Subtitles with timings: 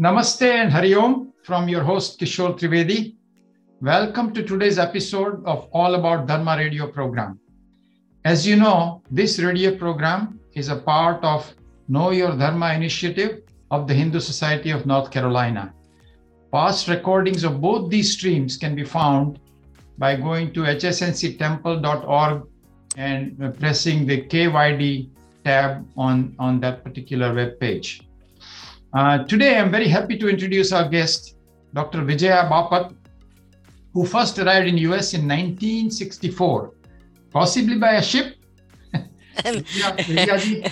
[0.00, 3.16] Namaste and Hari Om from your host Kishor Trivedi.
[3.82, 7.38] Welcome to today's episode of All About Dharma radio program.
[8.24, 11.52] As you know, this radio program is a part of
[11.88, 15.74] Know Your Dharma initiative of the Hindu Society of North Carolina.
[16.50, 19.38] Past recordings of both these streams can be found
[19.98, 22.48] by going to hsnctemple.org
[22.96, 25.10] and pressing the KYD
[25.44, 28.00] tab on, on that particular web page.
[28.92, 31.36] Uh, today, I'm very happy to introduce our guest,
[31.74, 32.02] Dr.
[32.02, 32.92] Vijaya Bapat,
[33.94, 36.74] who first arrived in the US in 1964,
[37.30, 38.34] possibly by a ship.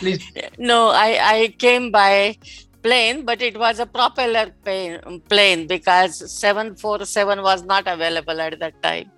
[0.00, 0.24] please.
[0.58, 2.38] No, I, I came by
[2.82, 8.82] plane, but it was a propeller plane, plane because 747 was not available at that
[8.82, 9.10] time.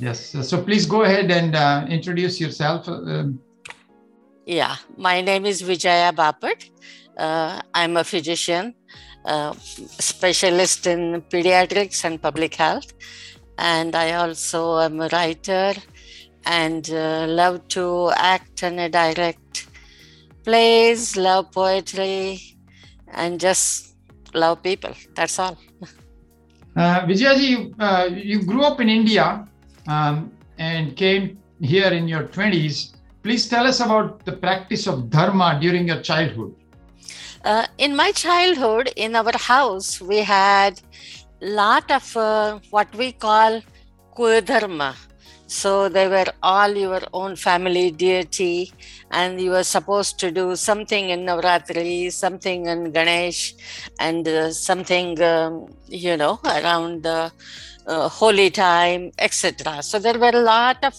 [0.00, 2.88] Yes, so please go ahead and uh, introduce yourself.
[2.88, 3.40] Um,
[4.44, 6.70] yeah, my name is Vijaya Bapat.
[7.16, 8.74] Uh, I'm a physician,
[9.24, 12.92] uh, specialist in pediatrics and public health.
[13.58, 15.72] And I also am a writer
[16.44, 19.66] and uh, love to act and direct
[20.44, 22.40] plays, love poetry,
[23.12, 23.96] and just
[24.34, 24.92] love people.
[25.14, 25.58] That's all.
[26.76, 29.48] Uh, Vijayaji, uh, you grew up in India
[29.88, 32.94] um, and came here in your 20s.
[33.22, 36.54] Please tell us about the practice of dharma during your childhood.
[37.46, 40.80] Uh, in my childhood, in our house, we had
[41.40, 43.62] lot of uh, what we call
[44.16, 44.96] kuldharma.
[45.46, 48.72] So they were all your own family deity,
[49.12, 53.54] and you were supposed to do something in Navratri, something in Ganesh,
[54.00, 57.30] and uh, something, um, you know, around the
[57.86, 59.84] uh, holy time, etc.
[59.84, 60.96] So there were a lot of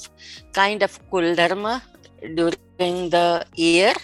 [0.54, 1.82] kind of kuldharma
[2.22, 3.96] during the year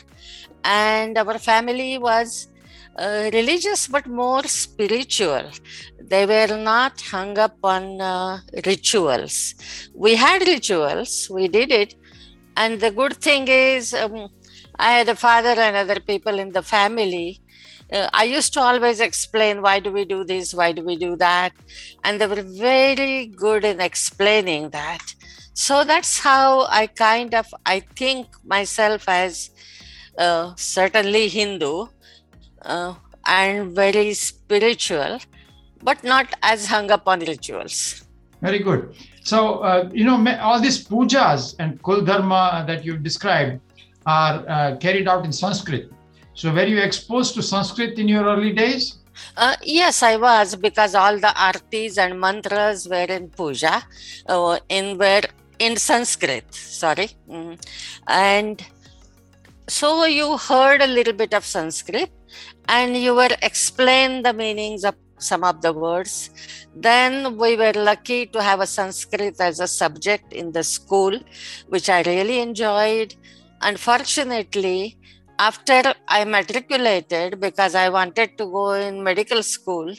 [0.64, 2.47] and our family was
[2.97, 5.50] uh, religious but more spiritual.
[6.02, 9.56] They were not hung up on uh, rituals.
[9.94, 11.96] We had rituals, we did it.
[12.56, 14.29] And the good thing is, um,
[14.78, 17.41] I had a father and other people in the family.
[17.91, 21.16] Uh, I used to always explain why do we do this, why do we do
[21.18, 21.53] that.
[22.03, 25.03] And they were very good in explaining that.
[25.53, 29.52] So that's how I kind of I think myself as
[30.18, 31.88] uh, certainly Hindu
[32.62, 32.94] uh,
[33.25, 35.19] and very spiritual,
[35.81, 38.03] but not as hung up on rituals.
[38.41, 38.96] Very good.
[39.23, 43.62] So, uh, you know, all these pujas and kul dharma that you described
[44.06, 45.91] are uh, carried out in Sanskrit.
[46.34, 48.97] So, were you exposed to Sanskrit in your early days?
[49.38, 53.84] Uh, yes, I was because all the artis and mantras were in puja,
[54.28, 55.22] uh, in were
[55.59, 56.53] in Sanskrit.
[56.53, 57.57] Sorry, mm.
[58.07, 58.63] and
[59.68, 62.12] so you heard a little bit of Sanskrit
[62.68, 66.29] and you were explained the meanings of some of the words.
[66.75, 71.18] Then we were lucky to have a Sanskrit as a subject in the school,
[71.68, 73.16] which I really enjoyed.
[73.62, 74.97] Unfortunately,
[75.39, 79.94] after I matriculated because I wanted to go in medical school,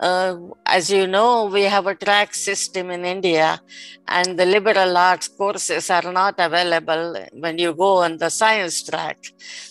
[0.00, 3.60] uh, as you know, we have a track system in India,
[4.08, 9.18] and the liberal arts courses are not available when you go on the science track.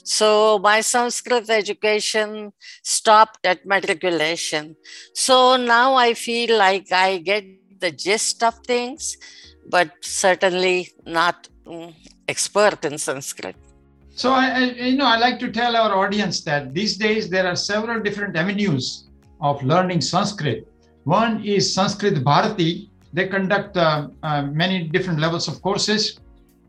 [0.03, 4.75] So my Sanskrit education stopped at matriculation.
[5.13, 7.45] So now I feel like I get
[7.79, 9.17] the gist of things,
[9.69, 11.93] but certainly not um,
[12.27, 13.55] expert in Sanskrit.
[14.21, 14.59] So I, I,
[14.89, 18.35] you know, I like to tell our audience that these days there are several different
[18.35, 19.05] avenues
[19.41, 20.67] of learning Sanskrit.
[21.05, 22.91] One is Sanskrit Bharati.
[23.13, 26.19] They conduct uh, uh, many different levels of courses.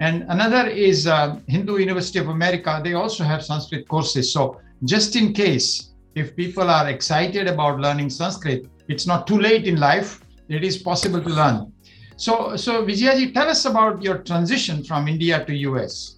[0.01, 2.81] And another is uh, Hindu University of America.
[2.83, 4.33] They also have Sanskrit courses.
[4.33, 9.67] So just in case, if people are excited about learning Sanskrit, it's not too late
[9.67, 10.23] in life.
[10.49, 11.71] It is possible to learn.
[12.17, 16.17] So, so Vijayaji, tell us about your transition from India to US.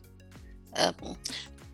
[0.77, 0.93] Uh,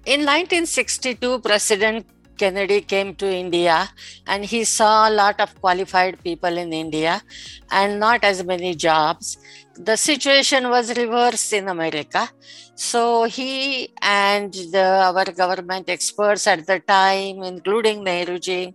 [0.06, 2.06] in 1962, President
[2.40, 3.88] Kennedy came to India
[4.26, 7.22] and he saw a lot of qualified people in India
[7.70, 9.36] and not as many jobs.
[9.76, 12.28] The situation was reversed in America.
[12.74, 18.74] So he and the, our government experts at the time, including Nehruji,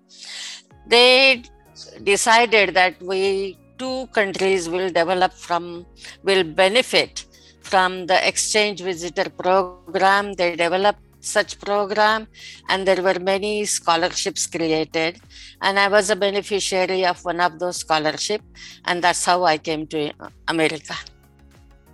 [0.87, 1.43] they
[2.03, 5.85] decided that we two countries will develop from,
[6.23, 7.25] will benefit
[7.69, 10.33] from the exchange visitor program.
[10.33, 11.01] They developed
[11.37, 12.27] such program
[12.69, 15.19] and there were many scholarships created
[15.63, 18.41] and i was a beneficiary of one of those scholarship
[18.85, 20.11] and that's how i came to
[20.53, 20.93] america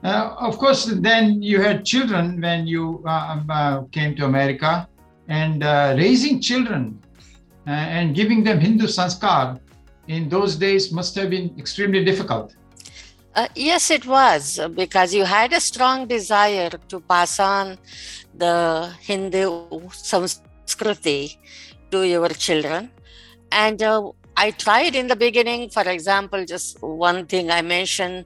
[0.03, 4.85] uh, of course then you had children when you uh, um, uh, came to america
[5.29, 6.99] and uh, raising children
[7.67, 9.59] uh, and giving them Hindu sanskar
[10.07, 12.55] in those days must have been extremely difficult.
[13.33, 17.77] Uh, yes, it was because you had a strong desire to pass on
[18.35, 21.37] the Hindu Sanskriti
[21.91, 22.91] to your children.
[23.49, 28.25] And uh, I tried in the beginning, for example, just one thing I mentioned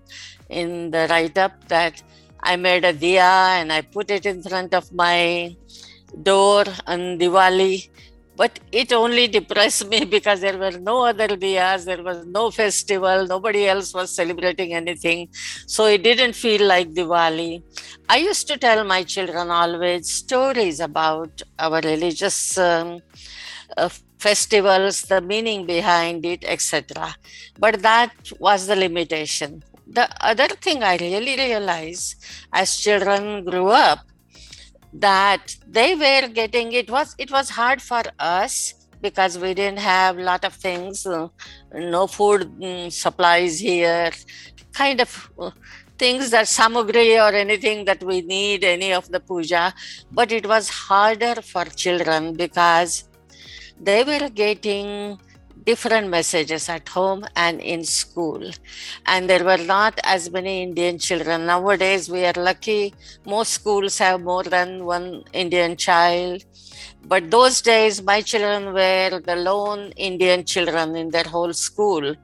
[0.49, 2.01] in the write up that
[2.41, 5.55] I made a diya and I put it in front of my
[6.23, 7.89] door on Diwali
[8.35, 13.25] but it only depressed me because there were no other diyas, there was no festival,
[13.27, 15.29] nobody else was celebrating anything.
[15.67, 17.63] So it didn't feel like Diwali.
[18.09, 22.99] I used to tell my children always stories about our religious um,
[23.77, 23.89] uh,
[24.19, 27.15] festivals, the meaning behind it, etc.
[27.57, 29.63] But that was the limitation.
[29.87, 32.15] The other thing I really realized
[32.51, 33.99] as children grew up
[34.99, 40.17] that they were getting it was it was hard for us because we didn't have
[40.17, 41.27] a lot of things uh,
[41.73, 44.11] no food um, supplies here
[44.73, 45.51] kind of uh,
[45.97, 49.73] things that samagri or anything that we need any of the puja.
[50.11, 53.07] But it was harder for children because
[53.79, 55.19] they were getting
[55.65, 58.51] different messages at home and in school.
[59.05, 61.45] And there were not as many Indian children.
[61.47, 62.93] Nowadays, we are lucky.
[63.25, 66.43] Most schools have more than one Indian child.
[67.03, 72.15] But those days, my children were the lone Indian children in their whole school.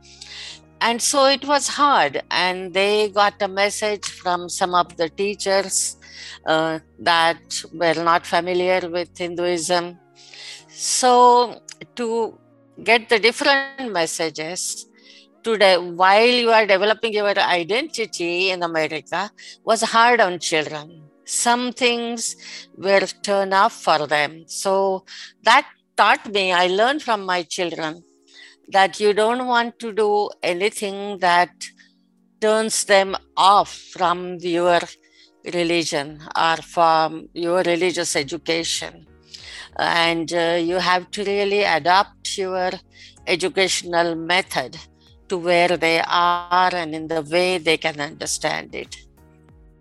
[0.79, 2.23] And so it was hard.
[2.31, 5.97] And they got a message from some of the teachers
[6.45, 9.99] uh, that were not familiar with Hinduism.
[10.69, 11.61] So,
[11.95, 12.40] to
[12.83, 14.87] get the different messages
[15.43, 19.31] today while you are developing your identity in America
[19.63, 21.03] was hard on children.
[21.25, 22.35] Some things
[22.75, 24.43] were turned off for them.
[24.47, 25.05] So
[25.43, 28.03] that taught me, I learned from my children
[28.69, 31.51] that you don't want to do anything that
[32.39, 34.79] turns them off from your
[35.53, 39.07] religion or from your religious education
[39.77, 42.71] and uh, you have to really adapt your
[43.27, 44.77] educational method
[45.29, 48.95] to where they are and in the way they can understand it.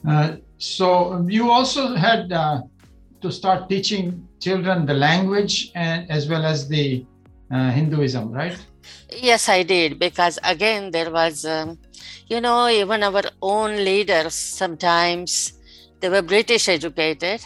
[0.06, 2.62] Uh, so you also had uh,
[3.20, 7.04] to start teaching children the language and as well as the
[7.52, 8.56] uh, Hinduism, right?
[9.10, 11.78] Yes, I did because again there was, um,
[12.28, 15.52] you know, even our own leaders sometimes
[16.00, 17.42] they were British educated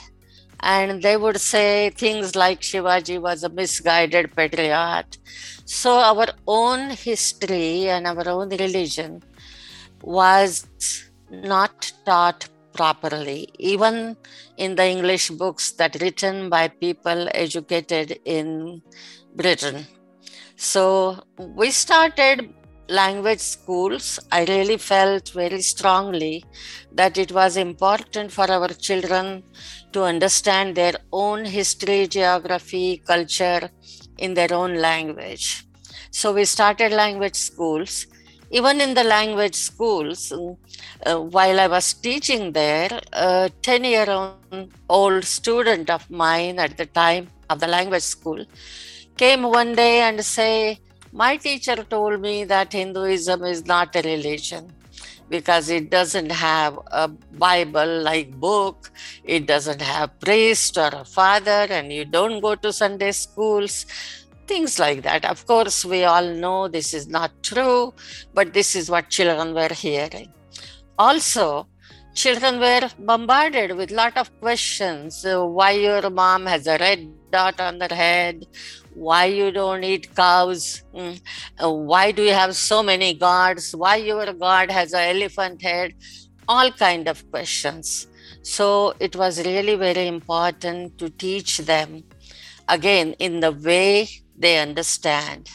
[0.60, 5.18] and they would say things like Shivaji was a misguided patriot.
[5.64, 9.22] So, our own history and our own religion
[10.02, 10.66] was
[11.30, 14.16] not taught properly, even
[14.56, 18.82] in the English books that written by people educated in
[19.34, 19.86] Britain.
[20.56, 22.52] So, we started
[22.88, 26.44] language schools, I really felt very strongly
[26.92, 29.42] that it was important for our children
[29.92, 33.70] to understand their own history, geography, culture
[34.18, 35.64] in their own language.
[36.10, 38.06] So we started language schools.
[38.50, 44.06] Even in the language schools, uh, while I was teaching there, a 10 year
[44.88, 48.44] old student of mine at the time of the language school
[49.16, 50.78] came one day and say,
[51.14, 54.72] my teacher told me that Hinduism is not a religion
[55.30, 58.90] because it doesn't have a Bible like book,
[59.22, 63.86] it doesn't have priest or a father, and you don't go to Sunday schools,
[64.48, 65.24] things like that.
[65.24, 67.94] Of course, we all know this is not true,
[68.34, 70.32] but this is what children were hearing.
[70.98, 71.68] Also,
[72.14, 77.60] children were bombarded with lot of questions uh, why your mom has a red dot
[77.60, 78.46] on their head
[78.94, 80.82] why you don't eat cows?
[80.94, 81.20] Mm.
[81.62, 85.94] uh, why do you have so many gods why your god has an elephant head?
[86.46, 88.06] All kind of questions.
[88.42, 92.04] So it was really very important to teach them
[92.68, 95.48] again in the way they understand.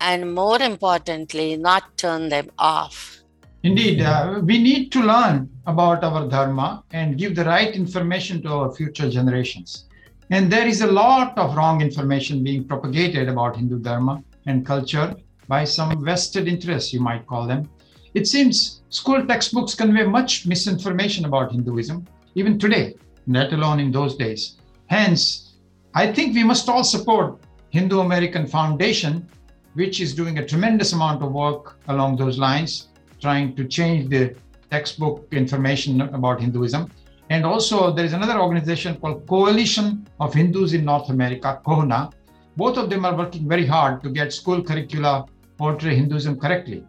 [0.00, 3.18] And more importantly not turn them off.
[3.64, 8.48] Indeed, uh, we need to learn about our Dharma and give the right information to
[8.48, 9.87] our future generations.
[10.30, 15.16] And there is a lot of wrong information being propagated about Hindu Dharma and culture
[15.48, 17.68] by some vested interests, you might call them.
[18.14, 22.94] It seems school textbooks convey much misinformation about Hinduism, even today,
[23.26, 24.56] let alone in those days.
[24.86, 25.54] Hence,
[25.94, 29.28] I think we must all support Hindu American Foundation,
[29.74, 32.88] which is doing a tremendous amount of work along those lines
[33.20, 34.34] trying to change the
[34.70, 36.90] textbook information about Hinduism.
[37.30, 42.10] And also, there is another organization called Coalition of Hindus in North America, COHNA,
[42.58, 45.26] both of them are working very hard to get school curricula
[45.58, 46.84] portray Hinduism correctly.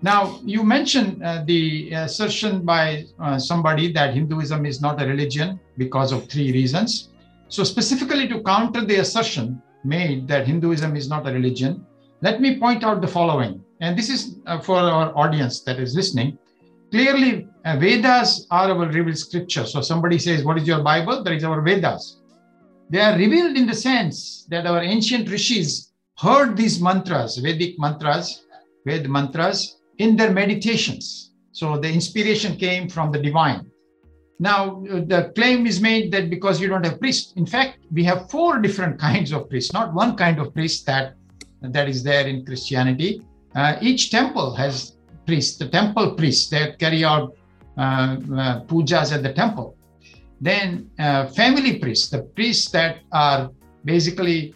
[0.00, 5.60] Now, you mentioned uh, the assertion by uh, somebody that Hinduism is not a religion
[5.76, 7.10] because of three reasons.
[7.48, 11.84] So, specifically to counter the assertion made that Hinduism is not a religion,
[12.22, 13.62] let me point out the following.
[13.82, 16.38] And this is uh, for our audience that is listening.
[16.92, 19.64] Clearly, uh, Vedas are our revealed scripture.
[19.64, 21.24] So, somebody says, What is your Bible?
[21.24, 22.20] That is our Vedas.
[22.90, 28.44] They are revealed in the sense that our ancient rishis heard these mantras, Vedic mantras,
[28.84, 31.32] Ved mantras, in their meditations.
[31.52, 33.70] So the inspiration came from the divine.
[34.38, 38.28] Now, the claim is made that because you don't have priests, in fact, we have
[38.30, 41.14] four different kinds of priests, not one kind of priest that,
[41.62, 43.22] that is there in Christianity.
[43.54, 47.36] Uh, each temple has priests, the temple priests that carry out
[47.78, 49.76] uh, uh, pujas at the temple.
[50.40, 53.50] Then, uh, family priests, the priests that are
[53.84, 54.54] basically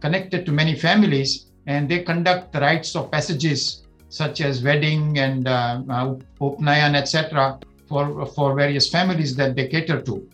[0.00, 5.48] connected to many families and they conduct the rites of passages such as wedding and
[5.48, 7.58] uh, uh upnayan, etc.,
[7.88, 10.28] for, for various families that they cater to.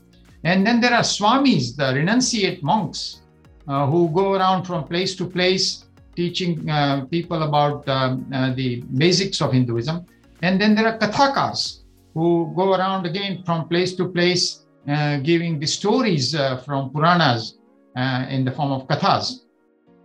[0.44, 3.22] And then there are swamis, the renunciate monks,
[3.66, 5.84] uh, who go around from place to place
[6.20, 9.96] teaching uh, people about um, uh, the basics of Hinduism.
[10.42, 11.60] And then there are kathakars,
[12.14, 14.44] who go around again from place to place
[14.88, 16.26] uh, giving the stories
[16.64, 17.42] from Puranas
[18.34, 19.26] in the form of kathas.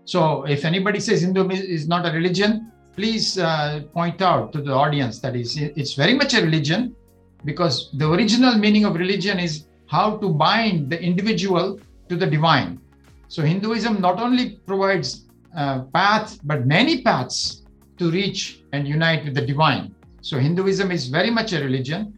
[0.06, 2.52] So if anybody says Hinduism is not a religion,
[2.96, 6.96] please uh, point out to the audience that is it's very much a religion
[7.44, 11.80] because the original meaning of religion is how to bind the individual
[12.10, 12.80] to the divine
[13.28, 17.64] so hinduism not only provides a path but many paths
[17.98, 19.94] to reach and unite with the divine.
[20.22, 22.18] So hinduism is very much a religion.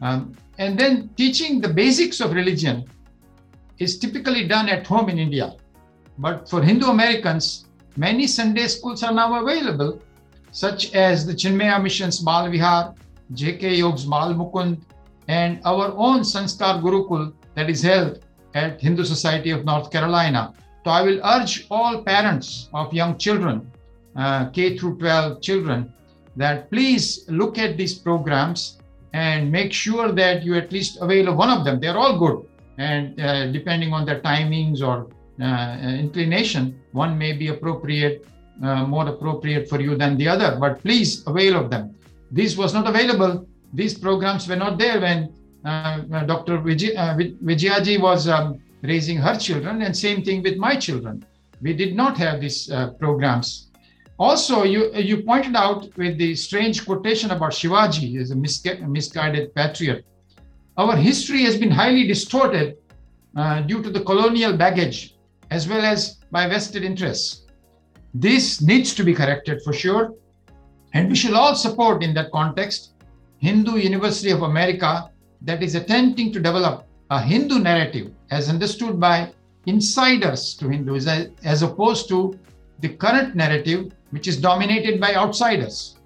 [0.00, 2.84] Um, and then teaching the basics of religion
[3.78, 5.54] is typically done at home in india.
[6.18, 10.00] But for hindu americans Many Sunday schools are now available,
[10.50, 12.94] such as the Chinmaya Mission's Bal Vihar,
[13.34, 14.80] JK Yog's Bal Mukund,
[15.28, 18.20] and our own Sanskar Gurukul that is held
[18.54, 20.54] at Hindu Society of North Carolina.
[20.84, 23.70] So I will urge all parents of young children,
[24.16, 25.92] uh, K through 12 children,
[26.36, 28.78] that please look at these programs
[29.12, 31.78] and make sure that you at least avail of one of them.
[31.78, 32.46] They're all good.
[32.78, 35.08] And uh, depending on their timings or
[35.40, 38.26] uh, inclination, one may be appropriate,
[38.62, 41.94] uh, more appropriate for you than the other, but please avail of them.
[42.30, 43.46] This was not available.
[43.74, 45.32] These programs were not there when
[45.64, 46.58] uh, Dr.
[46.58, 51.24] Vijay, Vijayaji was um, raising her children, and same thing with my children.
[51.60, 53.68] We did not have these programs.
[54.18, 60.04] Also, you you pointed out with the strange quotation about Shivaji as a misguided patriot.
[60.76, 62.76] Our history has been highly distorted
[63.36, 65.16] uh, due to the colonial baggage
[65.50, 67.46] as well as by vested interests.
[68.14, 70.14] This needs to be corrected for sure.
[70.94, 72.94] And we should all support in that context
[73.38, 75.10] Hindu University of America
[75.42, 79.30] that is attempting to develop a Hindu narrative as understood by
[79.66, 81.06] insiders to Hindus
[81.44, 82.38] as opposed to
[82.80, 85.98] the current narrative which is dominated by outsiders.